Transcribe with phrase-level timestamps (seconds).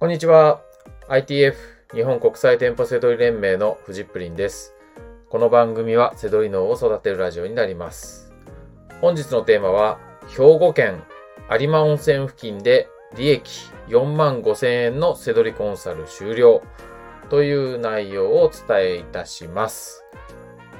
[0.00, 0.62] こんにちは。
[1.10, 1.56] ITF
[1.92, 4.72] 日本国際店舗セドリ連盟のフジップリンです。
[5.28, 8.32] この番組はセドリ脳を育てるラジオになります。
[9.02, 11.02] 本日のテーマは、兵庫県
[11.50, 16.62] 有馬温泉付近で利益4万5千円のセドリコンサル終了
[17.28, 20.02] という内容をお伝えいたします。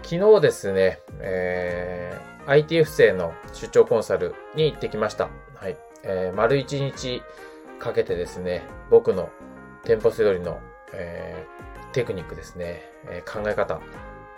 [0.02, 5.28] 昨日ですね、えー、ITF 生の出張コンサルに行ってきました。
[5.56, 5.76] はい。
[6.04, 7.22] えー、丸1日
[7.80, 9.30] かけてですね、僕の
[9.82, 10.60] 店舗セドリの、
[10.92, 13.80] えー、テクニックですね、えー、考え方、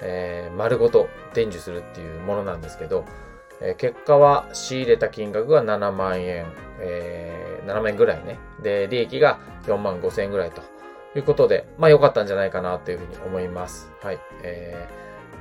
[0.00, 3.04] えー、丸ごと伝授するっていうものなんですけど、
[3.60, 6.46] え、結果は仕入れた金額が7万円、
[6.80, 8.38] えー、7万円ぐらいね。
[8.62, 10.62] で、利益が4万5千円ぐらいと
[11.16, 13.90] いうことで、まあ良かったんじゃないかなというふうに思います。
[14.02, 14.18] はい。
[14.42, 14.88] え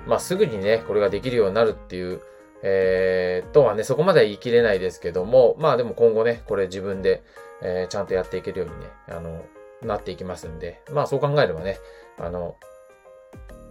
[0.05, 2.21] ー、まあすぐにね、これができるようになるっていう、
[2.63, 7.23] えー、とはね、そこまでは言い切れないですけども、まあでも今後ね、これ自分で、
[7.61, 9.45] えー、ちゃんとやっていけるようにね、あの、
[9.81, 11.77] なっていきますんで、まあそう考えればね、
[12.19, 12.57] あの、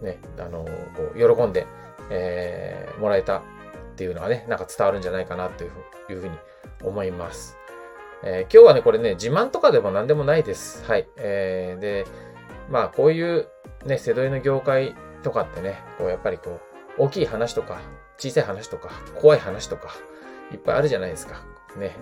[0.01, 1.65] ね、あの、こう、喜んで、
[2.09, 3.41] えー、もらえたっ
[3.95, 6.37] ていうのはね、なんか伝わるんじゃないかなというふうに
[6.83, 7.57] 思います。
[8.23, 10.83] えー、今日はね、これね、自慢とかでも何でもないです。
[10.85, 11.07] はい。
[11.17, 12.05] えー、で、
[12.69, 13.47] まあこういう
[13.85, 16.59] ね、瀬戸の業界とかってね、こうやっぱりこ
[16.97, 17.79] う、大きい話とか、
[18.17, 19.89] 小さい話とか、怖い話とか、
[20.51, 21.41] いっぱいあるじゃないですか。
[21.77, 21.95] ね。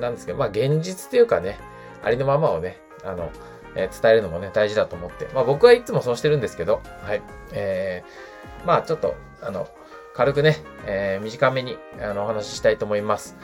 [0.00, 1.58] なんですけど、まあ現実というかね、
[2.02, 3.30] ありのままをね、あの、
[3.74, 5.28] えー、伝えるのもね、大事だと思って。
[5.34, 7.22] まあ僕はいつもそうしてるんですけど、はい。
[7.52, 9.68] えー、まあちょっと、あの、
[10.14, 13.36] 軽くね、えー、短めに、あの、お話ししたいと思います。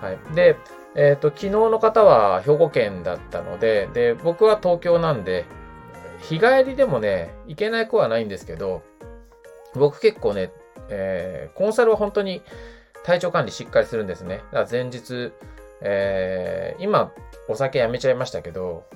[0.00, 0.18] はい。
[0.34, 0.56] で、
[0.94, 5.44] えっ、ー、と、昨日の方は兵庫県だったので、で、僕は東京なんで、
[6.20, 8.82] 日帰りでもね、行けない子はないんですけど、
[9.74, 10.52] 僕結構ね、
[10.88, 12.42] えー、コンサルは本当に
[13.04, 14.38] 体調管理しっかりするんですね。
[14.50, 15.32] だから前日、
[15.80, 17.12] えー、今、
[17.48, 18.86] お酒やめちゃいましたけど、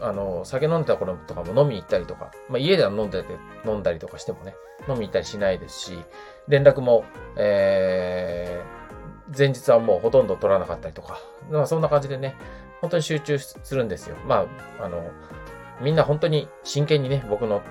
[0.00, 4.54] あの、酒飲んでた頃とかも飲みに行ったりとか、まあ、家では飲んでて、飲んだりとかしてもね、
[4.88, 5.98] 飲みに行ったりしないですし、
[6.46, 7.04] 連絡も、
[7.36, 12.36] えー、前日はもうほとんど取らなかったりとか、まあ、そんな感じでね、
[12.80, 14.16] 本当に集中するんですよ。
[14.26, 14.46] ま
[14.78, 15.10] あ、あの、
[15.80, 17.62] みんな本当に真剣にね、僕の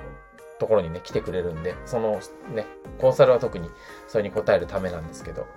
[0.60, 2.20] ところにね、来てくれるんで、その
[2.54, 2.66] ね、
[3.00, 3.70] コンサルは特に
[4.08, 5.48] それに応えるためなんですけど、は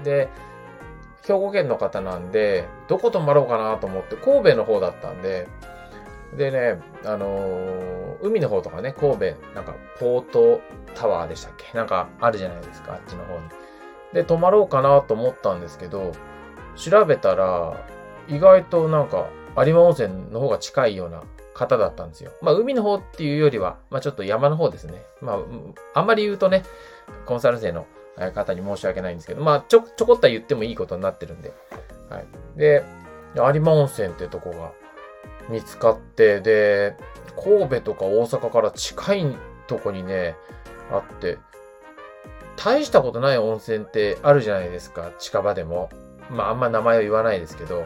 [0.00, 0.04] い。
[0.04, 0.28] で、
[1.26, 5.48] 兵庫県の方なんで、どこ泊まろうかなと思って、神戸の方だったんで、
[6.36, 9.24] でね、あのー、海の方とかね、神戸、
[9.54, 10.60] なんか、ポート
[10.94, 11.76] タワーでしたっけ？
[11.76, 13.40] なんか、あるじゃないですか、あっちの方に。
[14.12, 16.12] で、泊まろうかなと思ったんですけど、
[16.76, 17.84] 調べたら、
[18.28, 19.26] 意外となんか、
[19.58, 21.24] 有馬温泉の方が近いような
[21.60, 22.32] 方だったんですよ。
[22.40, 25.02] まあ、海の方っていうよりは、まあ、ちょっと山の方ですね。
[25.20, 25.38] まあ、
[25.94, 26.62] あんまり言うとね、
[27.26, 27.86] コンサル生の
[28.34, 31.52] 方に申し訳ないんですけど、まあ、ちょ、ちょこっと言ってもいいことになってるんで。
[32.08, 32.26] はい。
[32.56, 32.82] で、
[33.36, 34.72] 有馬温泉ってとこが
[35.50, 36.96] 見つかって、で、
[37.36, 40.36] 神戸とか大阪から近いとこにね、
[40.90, 41.38] あって、
[42.56, 45.90] 大したことない温泉ってあるじゃないですか、近場でも。
[46.30, 47.84] まあ、あんま名前は言わないですけど、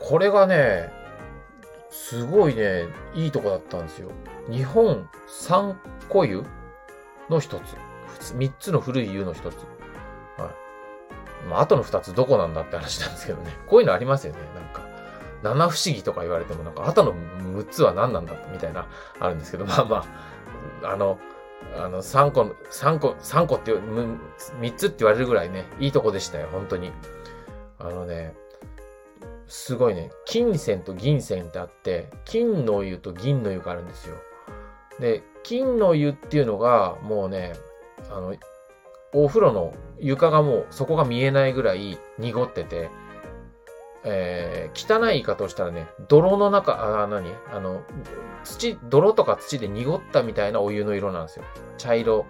[0.00, 1.03] これがね、
[1.94, 4.10] すごいね、いいとこだったんですよ。
[4.50, 5.78] 日本三
[6.12, 6.44] 古湯
[7.30, 8.34] の一つ。
[8.34, 9.54] 三つの古い湯の一つ。
[10.36, 10.50] は
[11.46, 11.48] い。
[11.48, 13.56] まあ、あとの二つどこなんだって話なんですけどね。
[13.68, 14.40] こういうのありますよね。
[14.56, 14.82] なんか、
[15.44, 17.14] 七不思議とか言われても、なんか、あとの
[17.54, 18.86] 六つは何なんだみたいな、
[19.20, 20.04] あるんですけど、まあま
[20.82, 21.20] あ、あの、
[21.78, 23.72] あの、三個、三個、三個って、
[24.60, 26.90] 三つって言われるぐらいね、いいとこでしたよ、本当に。
[27.78, 28.34] あのね、
[29.46, 34.16] すごいね、金銭と銀銭ってあって、金の湯と銀の湯があるんですよ。
[35.00, 37.54] で、金の湯っていうのが、もうね、
[38.10, 38.34] あの、
[39.12, 42.90] お風呂の床がもう底が見えないぐらい濁ってて、
[44.02, 47.32] えー、汚い言い方をしたらね、泥の中、あ、何？
[47.52, 47.82] あの、
[48.44, 51.44] 土、泥とか土で濁ったみたいなお湯の色なんですよ。
[51.78, 52.26] 茶色。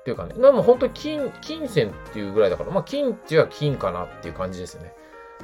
[0.00, 0.34] っていうかね。
[0.34, 4.94] でも本当に金、金銭っていうぐらいだから、まあ金っていうのは金かなっていう感じですよね。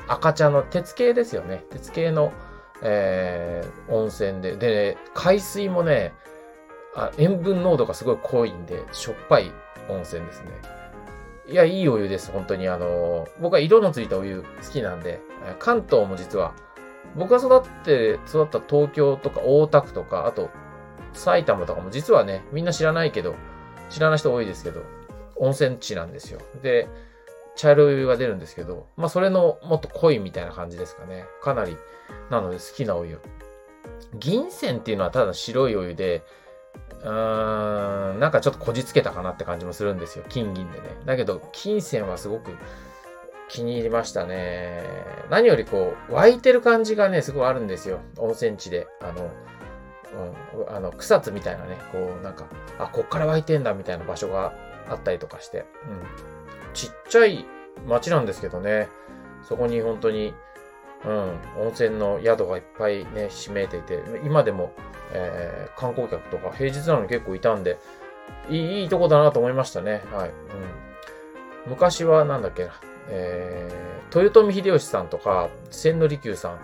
[0.09, 1.65] 赤茶の鉄系ですよね。
[1.71, 2.33] 鉄系の、
[2.83, 4.57] えー、温泉で。
[4.57, 6.15] で、海水もね、
[6.95, 9.53] あ塩分濃度がすごい濃いんで、しょっぱい
[9.89, 10.51] 温泉ですね。
[11.49, 12.69] いや、いいお湯です、本当に。
[12.69, 15.21] あの、僕は色のついたお湯好きなんで、
[15.59, 16.55] 関東も実は、
[17.17, 20.51] 僕が育って、育った東京とか大田区とか、あと、
[21.13, 23.35] 埼玉とかも実はね、みんな知らないけど、
[23.89, 24.83] 知らない人多いですけど、
[25.37, 26.41] 温泉地なんですよ。
[26.63, 26.89] で、
[27.61, 31.27] 茶色いが出るんですけど、まあそれのもっと濃いみたいな感じですかね。
[31.43, 31.77] かなり、
[32.31, 33.19] なので好きなお湯。
[34.15, 36.25] 銀泉っていうのはただ白いお湯で、
[37.03, 40.25] うーん、なんかちょっとこじつけたかなって感じもするんですよ。
[40.31, 40.85] 金銀でね。
[41.05, 42.53] だけど、金銭はすごく
[43.51, 44.83] 気に入りましたね。
[45.29, 47.99] 何よりこう、湧いてる感じがね、すごいあるんですよ。
[48.17, 48.87] 温泉地で。
[49.03, 49.31] あの、
[50.57, 52.47] うん、あの、草津みたいなね、こう、なんか、
[52.79, 54.55] あ、こっから湧いてんだみたいな場所が
[54.91, 55.65] あったりとかして、うん。
[56.75, 57.47] ちっちゃい
[57.87, 58.89] 町なんですけどね、
[59.43, 60.35] そこに本当に、
[61.05, 61.13] うん、
[61.59, 64.73] 温泉の宿がいっぱいね、閉めていて、今でも、
[65.13, 67.79] えー、観光客とか平日なのに結構いたんで、
[68.49, 70.03] いいいとこだなと思いましたね。
[70.13, 70.29] はい。
[70.29, 70.35] うん、
[71.71, 72.73] 昔はなんだっけな、
[73.09, 76.59] えー、豊臣秀吉さんとか、千利休さん、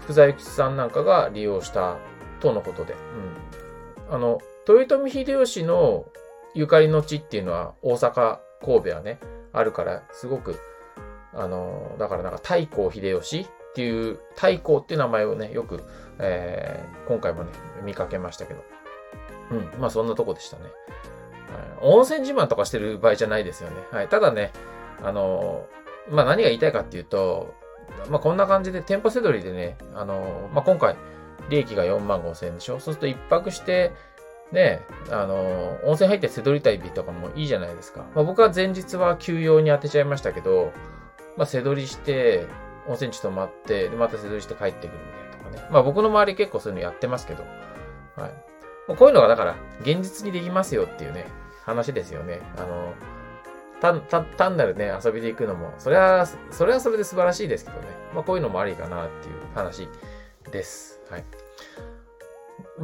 [0.00, 1.96] 福沢諭吉さんなんかが利用した
[2.40, 2.94] とのことで、
[4.08, 4.14] うん。
[4.14, 6.06] あの、豊臣秀吉の
[6.54, 9.18] ゆかりの地っていうのは大阪、神戸はね、
[9.52, 10.58] あるから、すごく、
[11.34, 15.82] あの、だからなんか太閤秀吉っていう、太閤っていう名前をね、よく、
[16.18, 17.50] えー、今回もね、
[17.84, 18.62] 見かけましたけど。
[19.50, 20.64] うん、まあそんなとこでしたね。
[21.82, 23.76] 温泉自慢とかしてる場合じゃないですよね。
[23.90, 24.08] はい。
[24.08, 24.52] ただね、
[25.02, 25.66] あの、
[26.10, 27.54] まあ何が言いたいかっていうと、
[28.08, 30.96] まあこんな感じで店舗せどりでね、あの、まあ今回、
[31.48, 33.92] 利益が4万5千円でしょそうすると一泊して、
[34.52, 38.04] ね、あの、温泉入ってせどりたい日とかもいいじゃないですか。
[38.14, 40.72] まあ、僕は前日は休養に当てちゃいましたけど、
[41.36, 42.46] まあ、せどりして、
[42.86, 45.68] 温泉地泊まって、で、またせどりして帰ってくるみたいなとかね。
[45.72, 47.44] まあ、僕の周り結構そういうのやってますけど、
[48.16, 48.94] はい。
[48.96, 51.26] こういうのがだから、現実にできますよっていうね、
[51.64, 52.40] 話ですよね。
[52.58, 52.94] あの、
[53.80, 57.86] 単、単、単なるね、遊びで行くのも、それは、それはそれで素晴らしいですけどね。
[58.14, 59.88] まあ、こういうのもありかなっていう話
[60.50, 61.00] です。
[61.08, 61.24] はい。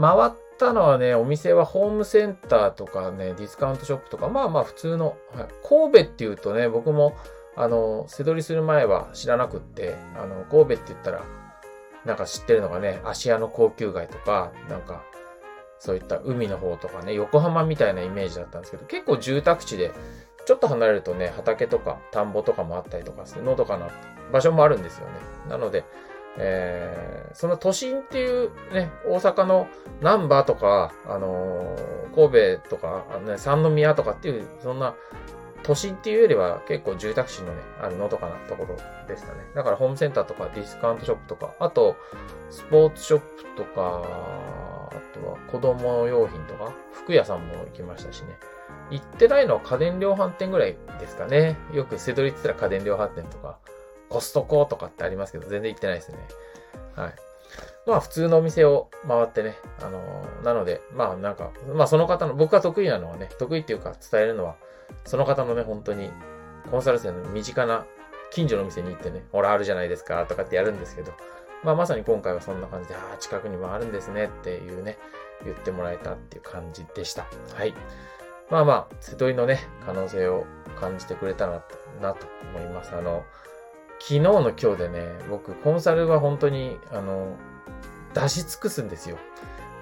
[0.00, 7.16] 回ったのはね、お店はホームセンターとかね、ディスカウントショップとか、まあまあ普通の、はい、神戸っていうとね、僕も、
[7.56, 11.24] あの、背取りする前は知らなくって、あの、神戸って言ったら、
[12.04, 15.02] なんか知ってるのがね、芦屋の高級街とか、なんか、
[15.78, 19.92] そういった海の方とかね、横浜みたいなイメージだったんですけど、結構住宅地で、
[20.46, 23.90] ちょっと離れるとね、畑とか田んぼとかもあったりとかして、のどかな
[24.32, 25.12] 場所もあるんですよね。
[25.48, 25.84] なので、
[26.38, 29.68] えー、その都心っていうね、大阪の
[30.00, 34.94] 南波とか、あのー、神戸とか、あのね、三宮とかっていう、そんな
[35.62, 38.76] 都心っていうよりは結構住宅地のね、あるのとかなところ
[39.06, 39.40] でしたね。
[39.54, 41.96] だからホームセンターとかディスカウントショップとか、あと、
[42.50, 44.02] スポーツショップとか、
[44.90, 48.38] あとは子供用品とか、服屋さんも行きましたしね。
[48.90, 51.56] 行ってないのは家電量販店ぐらいですかね。
[51.72, 53.58] よくセドリって言ったら家電量販店とか、
[54.08, 56.18] コストコとかってありますけど、全然行ってないですね。
[56.94, 57.14] はい。
[57.86, 64.56] まあ普通のお店を回ってね、あのー、なので、まあなんか、まあその方の、僕が得意なのはね、得意っていうか伝えるのは、
[65.04, 66.10] その方のね、本当に、
[66.70, 67.86] コンサル生の身近な
[68.30, 71.12] 近所のお店に行ってね、ほらあるじゃないですか、とかってやるんですけど、
[71.64, 74.98] まあまさに今回はそんな感じで、ああ、近くにもあるんですねっていうね、
[75.44, 77.26] 言ってもらえたっていう感じでした。
[77.54, 77.74] はい。
[78.50, 80.46] まあまあ、瀬戸りのね、可能性を
[80.80, 81.62] 感じてくれたら
[82.00, 82.94] なと思います。
[82.94, 83.24] あの、
[84.00, 87.36] 昨日の今日でね、僕、コンサルは本当に、あの、
[88.14, 89.18] 出し尽くすんですよ。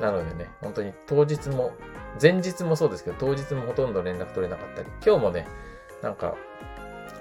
[0.01, 1.73] なのでね、本当に当日も、
[2.21, 5.47] 前日もそうですけど、当日もほとんど連絡取れなかったり、今日もね、
[6.03, 6.35] なんか、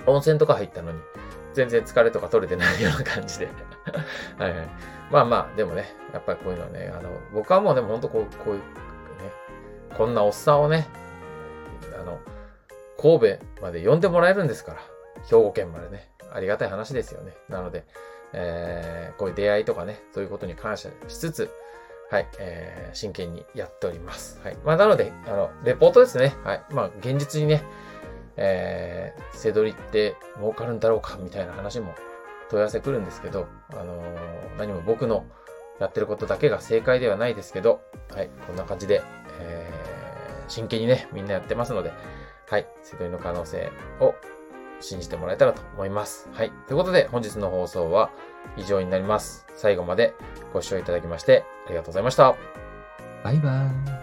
[0.07, 0.99] 温泉とか入ったのに、
[1.53, 3.47] 全然疲れとか取れてないような感じで
[4.37, 4.67] はいはい。
[5.11, 8.63] まあまあ、でもね、やっぱりこういうのはね、あの、僕はもうでも本当こう、こういう、ね、
[9.97, 10.87] こんなおっさんをね、
[11.99, 12.19] あの、
[13.01, 14.81] 神戸まで呼んでもらえるんですから、
[15.25, 16.09] 兵庫県までね。
[16.35, 17.33] ありがたい話ですよね。
[17.49, 17.85] なので、
[18.33, 21.49] えー、こういう出会いとかね、そういうことに感謝しつつ、
[22.11, 24.39] はい、えー、真剣にやっております。
[24.43, 24.57] はい。
[24.63, 26.35] まあ、なので、あの、レポートですね。
[26.43, 26.63] はい。
[26.69, 27.63] まあ、現実にね、
[28.37, 31.95] えー、せどりって儲かるんだろうかみたいな話も
[32.49, 35.25] 問い合わせ来るんですけど、あのー、何も僕の
[35.79, 37.81] やってることだけが正解ではないですけど、
[38.13, 39.01] はい、こんな感じで、
[39.39, 41.91] えー、真剣にね、みんなやってますので、
[42.49, 44.13] はい、せどりの可能性を
[44.85, 46.29] 信じてもらえたらと思います。
[46.33, 46.51] はい。
[46.67, 48.11] ということで、本日の放送は
[48.57, 49.45] 以上になります。
[49.55, 50.13] 最後まで
[50.53, 52.35] ご視聴いただきましてありがとうございました。
[53.23, 53.94] バイバーイ。